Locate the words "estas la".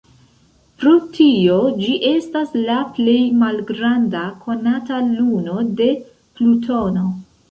2.11-2.77